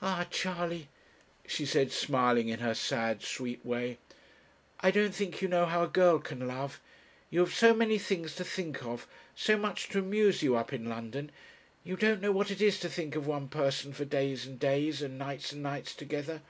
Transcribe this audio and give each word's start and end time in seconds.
'Ah, 0.00 0.24
Charley,' 0.30 0.88
she 1.46 1.66
said, 1.66 1.92
smiling 1.92 2.48
in 2.48 2.60
her 2.60 2.72
sad 2.72 3.20
sweet 3.22 3.62
way 3.62 3.98
'I 4.80 4.90
don't 4.90 5.14
think 5.14 5.42
you 5.42 5.48
know 5.48 5.66
how 5.66 5.82
a 5.84 5.86
girl 5.86 6.18
can 6.18 6.48
love; 6.48 6.80
you 7.28 7.40
have 7.40 7.52
so 7.52 7.74
many 7.74 7.98
things 7.98 8.34
to 8.36 8.42
think 8.42 8.82
of, 8.82 9.06
so 9.34 9.58
much 9.58 9.90
to 9.90 9.98
amuse 9.98 10.42
you 10.42 10.56
up 10.56 10.72
in 10.72 10.86
London; 10.88 11.30
you 11.84 11.94
don't 11.96 12.22
know 12.22 12.32
what 12.32 12.50
it 12.50 12.62
is 12.62 12.80
to 12.80 12.88
think 12.88 13.14
of 13.14 13.26
one 13.26 13.48
person 13.48 13.92
for 13.92 14.06
days 14.06 14.46
and 14.46 14.58
days, 14.58 15.02
and 15.02 15.18
nights 15.18 15.52
and 15.52 15.62
nights 15.62 15.94
together. 15.94 16.40